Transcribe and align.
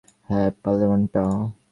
হ্যাঁ, 0.29 0.49
পালোয়ানটা। 0.63 1.23